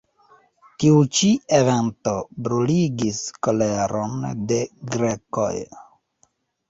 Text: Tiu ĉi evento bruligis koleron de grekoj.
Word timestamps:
Tiu 0.83 0.95
ĉi 1.17 1.27
evento 1.57 2.13
bruligis 2.47 3.21
koleron 3.49 4.17
de 4.53 4.59
grekoj. 4.97 5.51